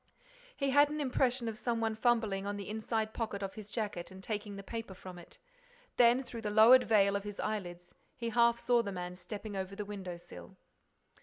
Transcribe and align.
He 0.57 0.71
had 0.71 0.89
an 0.89 0.99
impression 0.99 1.47
of 1.47 1.59
some 1.59 1.79
one 1.79 1.93
fumbling 1.95 2.47
in 2.47 2.57
the 2.57 2.67
inside 2.67 3.13
pocket 3.13 3.43
of 3.43 3.53
his 3.53 3.69
jacket 3.69 4.09
and 4.09 4.23
taking 4.23 4.55
the 4.55 4.63
paper 4.63 4.95
from 4.95 5.19
it. 5.19 5.37
Then, 5.95 6.23
through 6.23 6.41
the 6.41 6.49
lowered 6.49 6.85
veil 6.85 7.15
of 7.15 7.23
his 7.23 7.39
eyelids, 7.39 7.93
he 8.17 8.29
half 8.29 8.59
saw 8.59 8.81
the 8.81 8.91
man 8.91 9.15
stepping 9.15 9.55
over 9.55 9.75
the 9.75 9.85
window 9.85 10.17
sill. 10.17 10.57